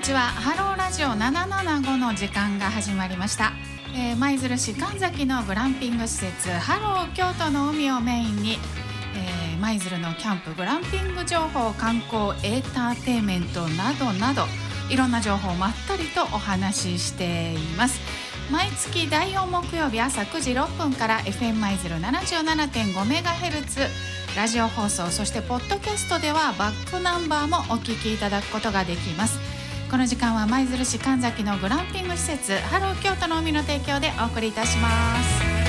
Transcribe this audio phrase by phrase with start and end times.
[0.00, 0.20] にちは。
[0.20, 3.52] ハローラジオ775の時間が始まりました。
[3.94, 8.56] えー、舞鶴市神崎のグランピング施設ハロー京都の海をメインに
[9.14, 14.44] えー、舞鶴のキャンプグランピング情報観光エンターテインメントなどなど
[14.88, 18.00] いろんな情報をまったりとお話ししています。
[18.50, 23.86] 毎月第4木曜日朝9時6分から FM 舞鶴 77.5MHz
[24.34, 29.49] ラジオ放送そしてポッドキャストではバックナンバーもお聞きいただくことができます。
[29.90, 34.88] この時間は舞鶴市神崎のグランピング施設ハロー京都の海の提供でお送りいたしま
[35.20, 35.60] す。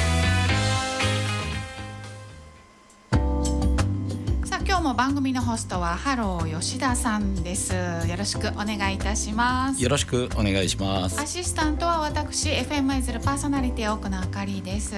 [4.64, 7.74] 今日も番組のホストはハロー吉田さんです。
[7.74, 9.82] よろしくお願いいたします。
[9.82, 11.20] よろしくお願いします。
[11.20, 14.94] アシスタントは私 FM 舞鶴パーソナリティ奥野あかりです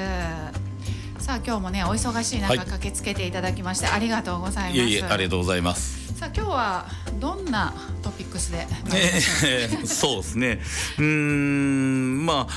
[1.23, 4.75] さあ今日もねお忙しい中駆けつけていただきまして、はい、ありがとうございます。
[4.75, 6.15] いえいえありがとうございます。
[6.15, 6.85] さあ今日は
[7.17, 10.59] どんなトピックスで、えー、そうですね。
[10.99, 12.53] うんまあ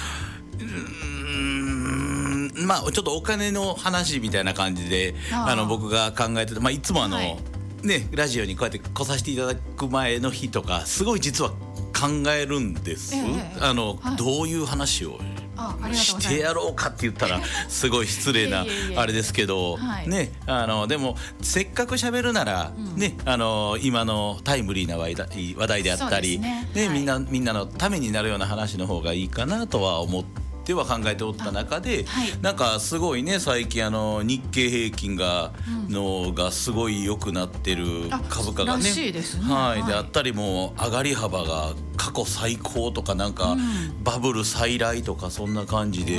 [0.59, 7.37] うんまあちょっとお金の話みたいな感じであの僕が考えてて、まあ、いつもあの、はい、
[7.85, 15.21] ねラジオにこうやって来させていただく前の日とかすごい実は考えるんです、えー、あの、はい、どういう話を
[15.95, 18.65] してやろうかって言ったらすごい失礼な
[18.97, 26.69] あれですけど、ねあのでもせっかく喋るなら、ねあの今のタイムリーな話題であったりね。
[26.93, 30.46] みんなみんなのためになるような話の方がいいかなとは思って。
[30.67, 35.53] っては考えておった中で、はい、なんかすごいね最近あの日経平均が
[35.89, 38.91] のがすごい良くなってる株価がね、ね、
[39.43, 46.19] はい、であったりも上がり幅が過去最高とかなんか、うん、バブル再来とかそんな感じで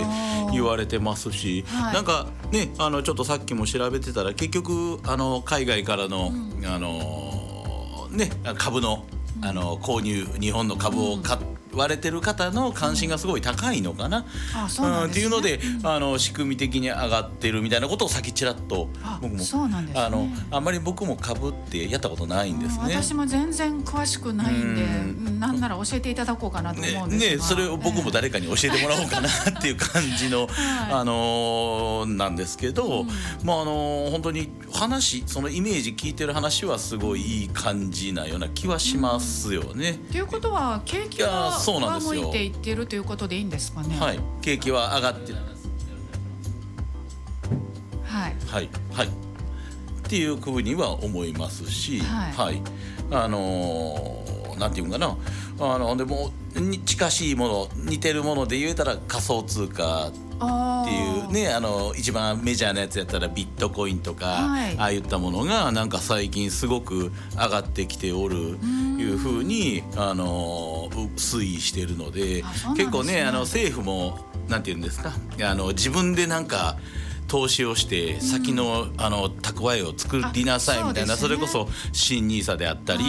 [0.54, 9.06] 言われてますし、はい、なんかねあのちょっとさっきも調べてたら結局あの海外からの、うん、あのね株の
[9.42, 11.57] あの購入日本の株を買って。
[11.78, 18.90] 割れてる方の関心がすごい高いのかな、あそうなん、ね、っていうので、うん、あの仕組み的に上がってるみたいなことをさっきちらっと
[19.22, 25.40] 僕もそうなんです、ね、あのあんまり僕も株ってやったことないんですね、私も全然詳しくないんで、ん。
[25.40, 30.50] なんなら教えていただこうかなと思うんですが、ね、ね、それを僕も誰かに教えてもらおうかなっていう感じの、はい、
[30.92, 33.08] あのなんですけど、うん、
[33.44, 39.94] まああの本当に話そのイメージ聞いてる話はすごいいい感じなような気はしますよね。
[39.94, 42.22] と、うん、いうことは景気はそうなんですよ。
[42.24, 44.00] 向いていってるということでいいんですかね。
[44.00, 45.40] はい、景気は上がっては
[48.30, 49.10] いはいはいっ
[50.10, 52.62] ていうふうには思いますし、はい、はい、
[53.12, 55.18] あのー、なんていうかな
[55.60, 56.32] あのでも
[56.86, 60.12] 近しいもの似てるもので言えたら仮想通貨っ
[60.86, 72.44] ていうねあの一番メジャーなやつやったらビットコインとか、はい、ああいったものがなんか最近すごく上がってきておるいうふうにあの推移してるので、ね、
[72.76, 75.14] 結構ねあの政府もなんて言うんですか？
[75.44, 76.78] あの自分でなんか
[77.28, 83.04] 投資をして先の,、あの蓄えを作りなさいみたいなそ,、れこそ新ニーサであったり、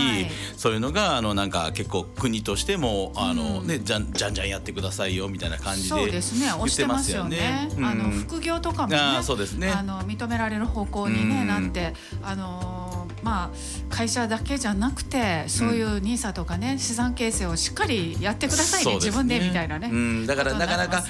[0.57, 7.69] そういうのがあのなんか結構国としてもあの、ねじゃんじゃんじゃんやってくださいよみたいな感じで言ってますよね。
[7.81, 9.71] あの副業とかもねあそうですね。
[9.71, 12.78] あの認められる方向に、ねなってあの
[13.23, 19.91] まあ会社だけじゃなくてそういうニーサとかね資産形成をしっかりやってくださいね自分でみたいなね。
[19.93, 21.05] うん、だからなかなか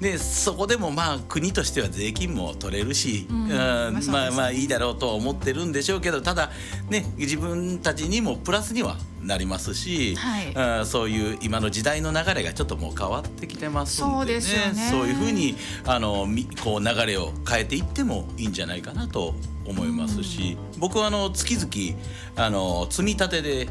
[0.00, 6.50] ねそこでもまあ国としては税金も取れるし、うん、まあ、まあまあいいだろうとは思ってるんでしょうけどただ
[6.90, 14.40] ね自分たちにもプラスにはなりますし、はい、そういう今の時代の流れがちょっともう変わってきてますんでね。
[14.90, 16.26] そういうふうにあの
[16.62, 19.34] こう流れを変えていってもいいんじゃないかなと
[19.66, 22.00] 思いますし、うん、僕はあの月々
[22.36, 23.68] あの積み立てで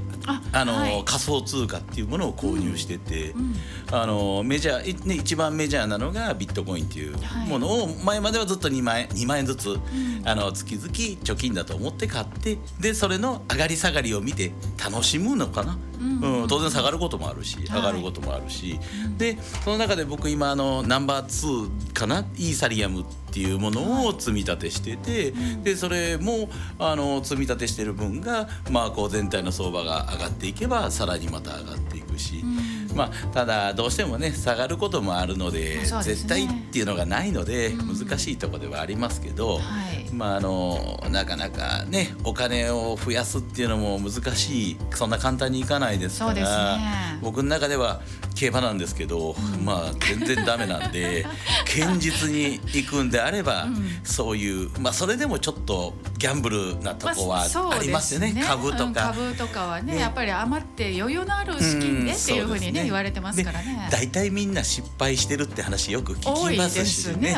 [0.52, 3.56] あの、はい、仮想通貨っていうものを購入してて、うんうん、
[3.92, 7.16] あのメジャー、ね、一番メジャーなのがビットコインっていう
[7.48, 9.80] ものを前まではずっと2万円 ,2 万円ずつ、
[10.26, 14.52] あの月々貯金だと思って買ってでそれの上がり下がりを見て
[14.84, 15.78] 楽しむのかな？
[16.00, 18.80] うん、当然下がることもあるし上がることもあるし、はい、
[19.18, 22.26] でその中で僕今あのナンバー2かな？
[22.36, 32.58] イーサリアムっていうものを積み立てしてて、はい、でそれもあの積み立てしてる分が、まあ、こう全体の相場が上がっていけばさらにまた上がっていくし、うん、
[32.96, 39.60] まあ、ただどうしてもね下がることもあるので、ね、絶対っていうのがないので、難しいとこではありますけど、は
[39.94, 48.02] い、まあ、あのなかなかねお金を増やすっていうのも難しいそんな簡単にいかないですから、ね、僕の中では
[48.36, 51.26] 競馬なんですけど、まあ全然ダメなんで
[51.66, 53.68] 堅実に行くんであれば、
[54.04, 63.88] そういうまあそれでもちょっとギャンブルなとこはありますよね,、株とか、株とかはねやっぱり余って余裕のある資金でっていうふうにね言われてますからね。
[63.92, 67.36] 大体みんな失敗してるって話よく聞きますしね。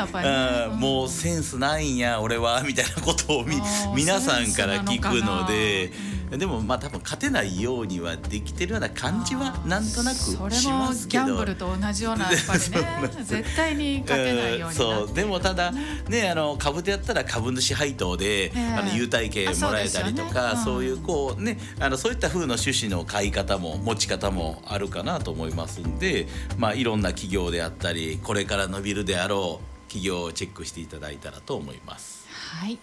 [0.75, 3.61] もうセンスないんや俺はみたいなことをみ
[3.95, 6.14] 皆さんから聞くので。
[6.37, 10.17] でもまあ多分勝てないようにはできてるような感じはなんとなく
[10.53, 11.25] しますけど。
[11.25, 15.13] ギャンブルと同じようなやっぱりね絶対に勝てないようにそう。
[15.13, 26.27] でもただねあの株でやったら株主配当で、あの優待券もらえたりとかそう,、いうこうねあのそういった風の趣旨の買い方も持ち方もあるかなと思いますんで
[26.57, 32.27] まあいろんな企業であったりこれから伸びるであろう企業をチェックしていただいたらと思います。
[32.29, 32.77] はい。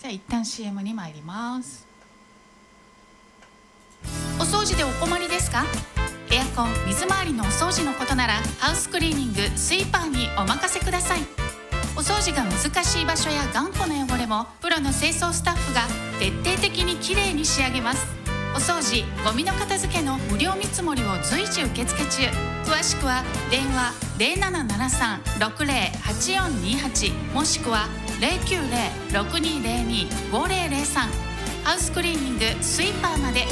[0.00, 1.86] じゃあ一旦 CM に参ります。
[1.88, 1.91] お
[4.52, 5.64] 掃除でお困りですか？
[6.30, 11.20] エアコン水回りのお掃除のことならハウスクリーニングスイーパーにお任せください。
[11.96, 15.80] お掃除が難しい場所や頑固な汚れもプロの清掃スタッフが
[16.18, 18.06] 徹底的にきれいに仕上げます。
[18.54, 22.28] お掃除ゴミの片付けの無料見積もりを随時受付中。
[22.70, 23.94] 詳しくは電話
[25.38, 27.88] 0773-608428もしくは
[29.10, 31.08] 090-6202-5003
[31.64, 33.46] ハウスクリーニングスイーパーまで。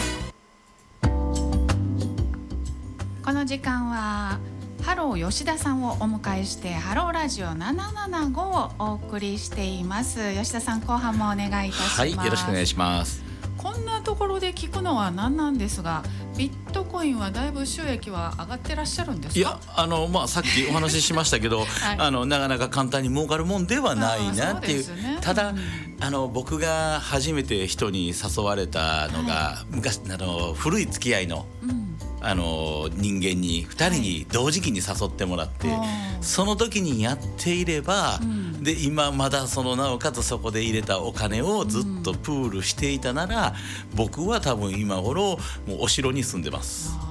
[3.30, 4.40] この時間は
[4.82, 10.34] ハロー吉田さんをお迎えしてハローラジオ775をお送りしています。
[10.34, 12.00] 吉田さん後半もお願いいたします。
[12.00, 13.22] はいよろしくお願いします。
[13.56, 16.02] こんなところで聞くのは何なんですが
[16.36, 25.58] ビットコインはだいぶ収益は上がってらっしゃるんですいやあのまあさっきお話ししましたけど、 はい、あのなかなか簡単に儲かるもんではないなっていう、ね、ただ、うん、
[26.00, 31.79] あの僕が初めて人に誘われたのが、はい、昔あの古い付き合いの、うん
[32.20, 35.88] あの人間に2人に同時期に誘ってもらって、はい、
[36.20, 43.54] その時にやっていれば、うん、で今まだそのなおかつそこで入れたお金をずっとプールしていたなら、
[43.90, 47.09] うん、僕は多分今頃もうお城に住んでます。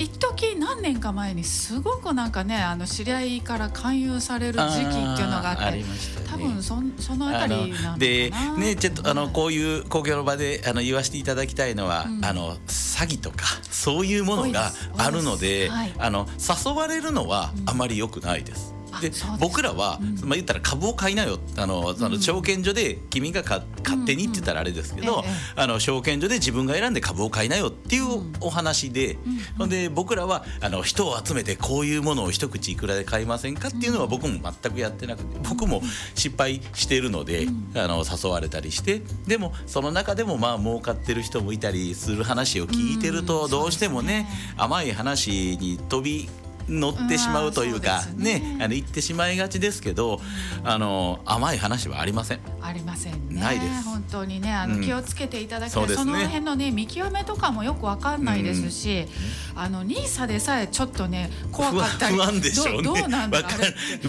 [0.00, 5.84] 一時何年か前にすごくなんかねあの知り合いから勧誘される時期っていうのがあって、ね、
[6.26, 18.79] 多分そそのあたりなでねちょっとあのこういう公共の場であの言わせていただきたいのは、うん、あの詐欺とかそういうものがあるので、はい、あの誘われるのはあまり良くないです。
[19.00, 21.38] で僕らは、うん、まあ言ったら株を買いなよ。
[21.56, 23.62] あのあの証券所で君が勝
[24.06, 25.24] 手にって言ったらあれですけど、
[25.56, 29.18] あの証券所で自分が選んで株を買いなよっていうお話で、
[29.58, 35.82] うん、で僕らはあの人を集めてこういうものを一口いくらで買いませんかっていうのは僕も全くやってなくて僕も
[36.14, 39.02] 失敗しているので、あの誘われたりして。
[39.26, 44.26] でもその中でもまあ儲かってる人もいたりする話を聞いてるとどうしてもね
[44.56, 46.28] 甘い話に飛び
[46.70, 50.20] 乗ってしまうというか、ね、ね、あの言ってしまいがちですけど、
[50.64, 52.40] あの甘い話はありません。
[52.62, 53.40] ありませんね。
[53.40, 53.84] ないです。
[53.84, 59.06] 本当にね、あの気をつけていただきたい、うん、そ、ね、の辺のね見極めとかもよくわかんないですし、
[59.54, 62.82] うん、あのニーサでさえちょっとね怖かったり不安でしょうね。
[62.82, 63.42] どうなんだ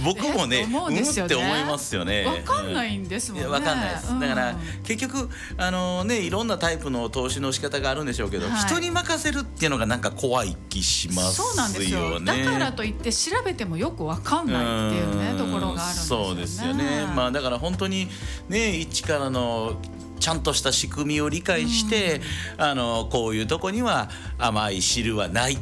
[0.03, 1.35] 僕もね、 思うんですよね。
[1.35, 2.25] って思いますよね。
[2.25, 3.47] わかんないんですもんね。
[3.47, 4.19] わかんないです。
[4.19, 11.49] だから結局あのねいろんなタイプの投資の仕方があるんでしょうけど、はい、人に任せるっていうのがなんか怖い気しますよね。
[11.49, 12.19] そうなんですよ。
[12.19, 16.27] だからといって調べてもよくわかんないっていうねところがあるんですよね。
[16.27, 17.06] そうですよね。
[17.15, 18.07] まあだから本当に
[18.50, 19.80] ね一からの
[20.19, 22.21] ちゃんとした仕組みを理解して、
[22.57, 25.58] あのこういうとこには甘い汁はない。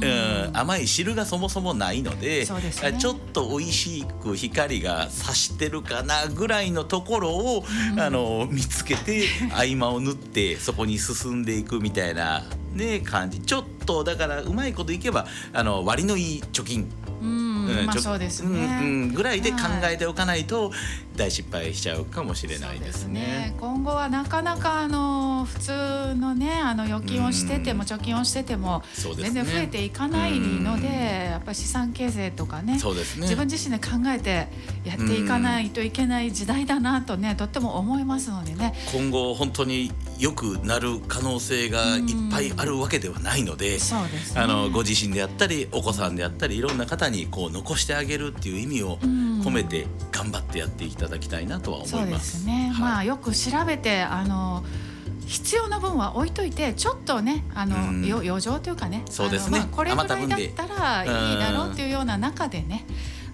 [0.00, 13.40] うん、甘い汁がそもそもないので、ね、ちょっと美味しく光が差してるかなぐらいのところを、うん、あの見つけて合間を縫ってそこに進んでいくみたいな、ね、感じ。
[13.40, 16.90] ちょっとだからうまいこといけばあの割のいい貯金。
[17.20, 20.72] うん、まあそうですね、うん、ぐらいで考えておかないと
[21.16, 23.02] 大失敗しちゃうかもしれないですね。
[23.02, 23.54] すね。
[23.60, 28.82] 今後はなかなかあの普通のねあの預金をしてても貯金をしてても
[29.16, 33.22] 全然増えていかないので、ね、やっぱり資産形成とかねそうですね。
[33.22, 34.48] 自分自身で考えて
[34.84, 38.74] やっていかないといけない時代だなとねとっても思いますのでね。
[38.92, 51.98] 今後本当に良くなる可能性がいっぱいあるわけではないので、そうです、ね、あのご自身であったりお子さんであったりいろんな方にこう残してあげるっていう意味を込めて頑張ってやっていただきたいなとは思います。
[51.98, 54.64] そうですね、はい、まあよく調べてあの
[55.26, 62.84] 必要な分は置いといてちょっとねあの、うん、余剰というかねそうですね、まあ、これぐらいだったらいいだろうっていうような中でね、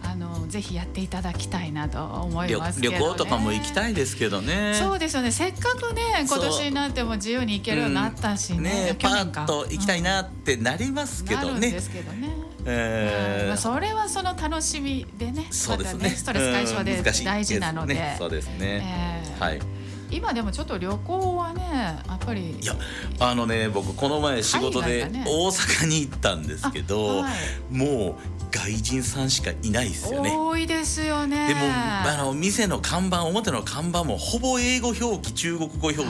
[0.03, 4.75] あのぜひやっていただきたいなと思います、ね、旅行とかも行きたいですけどね。
[4.75, 5.33] そうですよね。
[5.33, 12.31] せっかくね今年になっても自由に行けるようになったしね,、うん、ねパッと行きたいなってなりますけどね、ですけどね
[12.71, 15.99] えー、まあ、それはその楽しみでねそうですね。
[16.03, 19.78] まねストレス解消で大事なので、ね、そうですね、えー、はい
[20.11, 21.63] 今でもちょっと旅行はね
[22.07, 22.75] やっぱりいや
[23.21, 27.31] あのね僕この前仕事で大阪に行ったんですけど、は
[27.71, 28.15] い、もう
[28.51, 30.33] 外人さんしかいないですよね。
[30.35, 31.49] 多いですよね。
[31.49, 36.03] でもあの店の看板表の看板もほぼ英語表記中国語表記。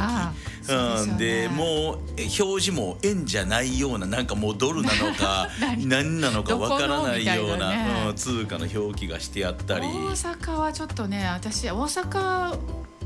[0.70, 9.86] うんで、ね、もう表示も円じゃないようななんかもうドルなのか 何なのかわからないような、ね、うん、通貨の表記がしてあったり。
[9.86, 12.58] 大阪はちょっとね私大阪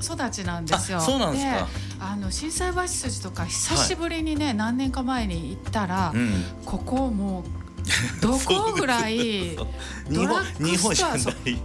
[0.02, 1.00] 育ちなんですよ。
[1.00, 1.68] そうなんですか。
[2.00, 7.61] あの震災橋筋とか久しぶりにね、はい、何年か前に行ったら、うん、ここもう
[8.20, 9.56] どこぐらい
[10.10, 11.16] ドラッグストア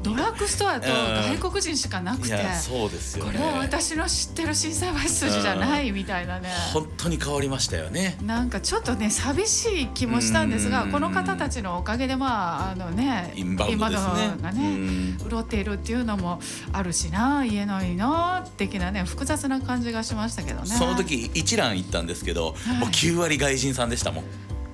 [0.04, 16.40] ドラッグストアと外国人しかなくて、そうですよ、ね、これは私の知ってる震災橋筋じゃないみたいなね本当に変わりましたよねなんかちょっとね寂しい気もしたんですがこの方たちのおかげでまああのねインバウンドがね潤っているっていうのも
[16.72, 24.24] あるしな言えないな的なね複雑な感じがしましたけどねその時一蘭行ったんですけど、はい、もう9割外人さんでしたもん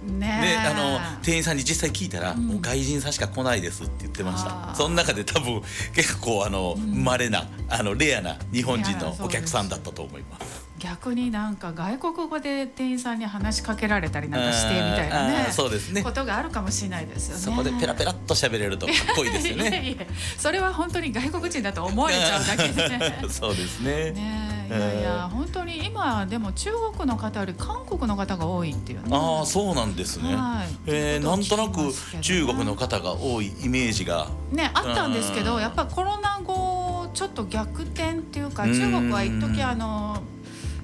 [0.04, 4.76] ねであの店員さんに実際聞いたら、うん、もう外人さんしか来ないですって言ってました。
[4.76, 5.62] その中で多分
[5.96, 10.64] 結構あの稀、うん、なあのレアな日本人のお客さんだったと思います。
[10.84, 16.04] 逆になんか外国語で店員さんに話しかけられたりなんかしてみたいなねそうですね。
[16.04, 17.42] ことがあるかもしれないですよね。
[17.42, 18.92] そこでペラペラっと喋れるとか。
[18.92, 20.08] っ こいいですよね
[20.38, 24.12] それは本当に外国人だと思えちゃうだけで そうですね。
[24.12, 29.10] ねいやいや本当に今でも中国の方より韓国の方が多いっていうね。
[29.12, 34.28] ああそうなんですね、はい、えー、なんとなく中国の方が多いイメージが。
[34.52, 40.22] ねあったんですけどやっぱコロナ後ちょっと逆転っていうか中国は一時あの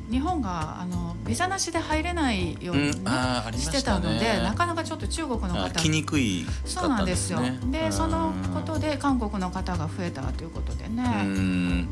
[0.09, 7.39] 日本があのビザなしで入れないように、してたのでなかなかちょっと中国の方来にくい、ね、そうなんですよ。
[7.69, 11.03] でそのことで韓国の方が増えたということでね。
[11.25, 11.88] うん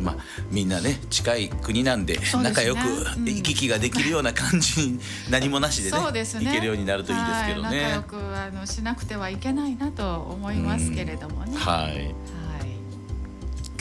[0.00, 0.16] まあ、
[0.50, 2.80] みんなね近い国なんで、ね、仲良く
[3.24, 6.12] 行き来ができるような感じに 何もなしでね行
[6.52, 7.82] けるようになるといいですけどね。
[7.82, 11.56] 仲良くあのしなくてはいけないなと思いますけれどもね。
[11.56, 12.14] はい、はい。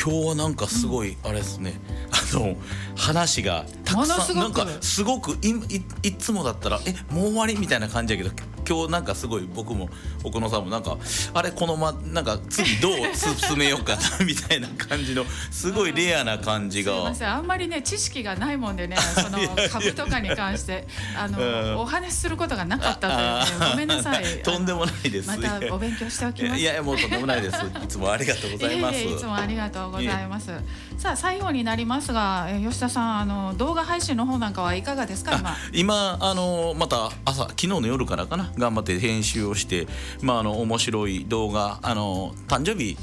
[0.01, 1.73] 今日はなんかすごいあれですね、
[2.09, 2.55] あの
[2.95, 8.31] 話がたくさんなんかすごくいいいつもだったらえもう終わりみたいな感じやけど
[8.69, 9.89] 今日なんかすごい僕も
[10.23, 10.95] 奥野さんもなんか
[11.33, 16.93] あれこのまなんか次どう進めようかなみたいな感じのすごいレアな感じが。
[16.93, 19.39] すいませんあんまりね知識がないもんでね その
[19.71, 24.23] 株とかに関してあのお話しすることがなかったというねごめんなさい。
[24.43, 25.27] とんでもないです。
[25.27, 26.59] またお勉強しておきます。
[26.59, 27.57] いやいやもうとんでもないです。
[27.83, 28.99] いつもありがとうございます。
[28.99, 30.51] いつもありがとうございます。
[30.97, 35.31] さあ最後になりますが吉田さんあの動画配信の方なんかはいかがですか
[35.73, 35.89] 今？
[35.89, 39.87] 今あのまた朝昨日の夜からかな頑張って編集をして、
[40.21, 42.97] まあ、あの面白い動画あの誕生日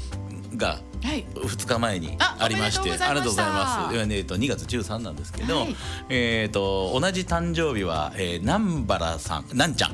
[0.55, 3.95] が2日前にありまして、はい、ありがとうございます。
[3.97, 5.75] えー、と2月13なんですけど、はい、
[6.09, 9.91] えっ、ー、と同じ誕生日は、えー、南原さん、なんちゃん、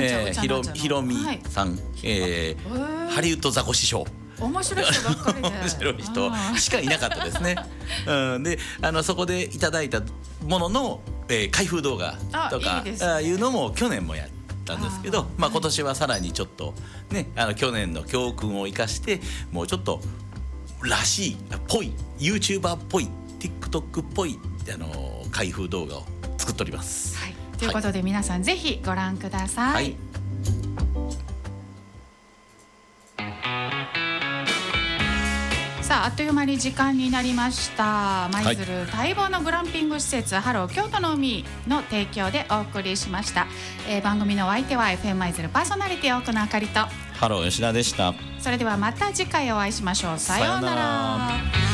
[0.00, 1.16] えー、ひろひろみ
[1.48, 4.04] さん、はい、えー、ハリウッドザコシショウ。
[4.38, 7.56] 面白い人ばっかりで 面白い人しかいなかったですね。
[8.06, 10.02] うん、であのそこでいただいた
[10.46, 12.18] ものの、えー、開封動画
[12.50, 14.28] とかいい、ね、いうのも去年もやっ
[14.66, 16.74] たんですけどまあ、今年はさらにちょっと
[17.10, 19.20] ねあの去年の教訓を生かして
[19.52, 20.00] もうちょっと
[20.82, 21.36] らしいっ
[21.68, 23.08] ぽい YouTuber っぽい
[23.38, 24.38] TikTok っぽい
[24.72, 26.02] あの開封動画を
[26.38, 27.16] 作っております。
[27.16, 29.74] はい、ということで、皆さんぜひご覧ください。
[29.74, 30.15] はい
[35.86, 38.28] さああっという間に時間になりました。
[38.32, 43.46] 舞鶴待望のグランピング施設、ハロー京都の海の提供でお送りしました、
[43.88, 46.80] えー、番組のお相手は FM 舞鶴パーソナリティ奥野あかりと。
[47.20, 48.14] ハロー吉田でした。
[48.40, 50.18] それではまた次回お会いしましょう。
[50.18, 51.65] さようなら